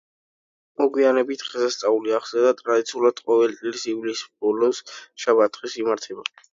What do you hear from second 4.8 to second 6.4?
შაბათ დღეს იმართება.